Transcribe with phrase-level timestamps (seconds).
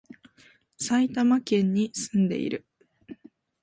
[0.79, 2.65] 埼玉県に、住んでいる